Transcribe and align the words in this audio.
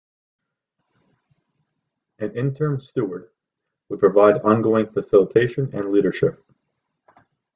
An 2.17 2.31
"Interim 2.35 2.79
Steward" 2.79 3.29
would 3.89 3.99
provide 3.99 4.41
ongoing 4.41 4.87
facilitation 4.87 5.69
and 5.75 5.91
leadership. 5.91 6.43